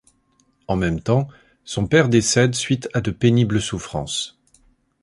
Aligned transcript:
En 0.67 0.77
même 0.77 0.99
temps, 0.99 1.27
son 1.63 1.85
père 1.85 2.09
décède 2.09 2.55
suite 2.55 2.89
à 2.95 3.01
de 3.01 3.11
pénibles 3.11 3.61
souffrances... 3.61 4.41